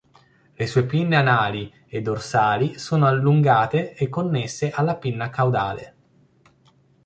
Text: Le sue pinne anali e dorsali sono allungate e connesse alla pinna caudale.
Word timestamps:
Le 0.59 0.65
sue 0.65 0.87
pinne 0.87 1.15
anali 1.15 1.71
e 1.85 2.01
dorsali 2.01 2.79
sono 2.79 3.05
allungate 3.05 3.93
e 3.93 4.09
connesse 4.09 4.71
alla 4.71 4.95
pinna 4.95 5.29
caudale. 5.29 5.95